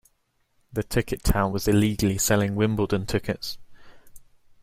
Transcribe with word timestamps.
The 0.73 0.81
ticket 0.81 1.21
tout 1.21 1.51
was 1.51 1.67
illegally 1.67 2.17
selling 2.17 2.55
Wimbledon 2.55 3.05
tickets 3.05 3.59